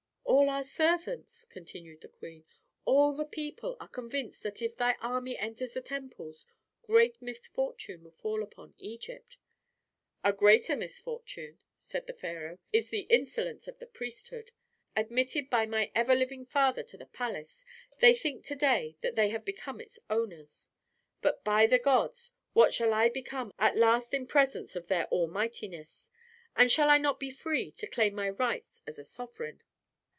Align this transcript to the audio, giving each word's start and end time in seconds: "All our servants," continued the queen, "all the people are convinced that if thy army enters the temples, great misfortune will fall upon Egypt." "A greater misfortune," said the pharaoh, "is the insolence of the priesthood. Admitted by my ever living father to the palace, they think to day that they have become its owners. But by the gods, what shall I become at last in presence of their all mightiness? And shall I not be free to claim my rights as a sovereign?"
"All 0.25 0.49
our 0.49 0.63
servants," 0.63 1.45
continued 1.45 2.01
the 2.01 2.07
queen, 2.07 2.45
"all 2.83 3.13
the 3.13 3.25
people 3.25 3.77
are 3.79 3.87
convinced 3.87 4.43
that 4.43 4.61
if 4.61 4.75
thy 4.75 4.93
army 4.99 5.37
enters 5.37 5.73
the 5.73 5.81
temples, 5.81 6.45
great 6.81 7.21
misfortune 7.21 8.03
will 8.03 8.11
fall 8.11 8.41
upon 8.41 8.73
Egypt." 8.77 9.37
"A 10.23 10.33
greater 10.33 10.75
misfortune," 10.75 11.59
said 11.77 12.07
the 12.07 12.13
pharaoh, 12.13 12.57
"is 12.73 12.89
the 12.89 13.01
insolence 13.01 13.67
of 13.67 13.79
the 13.79 13.85
priesthood. 13.85 14.51
Admitted 14.95 15.49
by 15.49 15.65
my 15.65 15.91
ever 15.95 16.15
living 16.15 16.45
father 16.45 16.83
to 16.83 16.97
the 16.97 17.05
palace, 17.05 17.63
they 17.99 18.13
think 18.13 18.43
to 18.45 18.55
day 18.55 18.97
that 19.01 19.15
they 19.15 19.29
have 19.29 19.45
become 19.45 19.79
its 19.79 19.99
owners. 20.09 20.69
But 21.21 21.43
by 21.43 21.65
the 21.67 21.79
gods, 21.79 22.33
what 22.53 22.73
shall 22.73 22.93
I 22.93 23.09
become 23.09 23.53
at 23.59 23.77
last 23.77 24.13
in 24.13 24.25
presence 24.27 24.75
of 24.75 24.87
their 24.87 25.05
all 25.07 25.27
mightiness? 25.27 26.09
And 26.55 26.71
shall 26.71 26.89
I 26.89 26.97
not 26.97 27.19
be 27.19 27.31
free 27.31 27.71
to 27.73 27.87
claim 27.87 28.15
my 28.15 28.29
rights 28.29 28.81
as 28.87 28.97
a 28.97 29.03
sovereign?" 29.03 29.61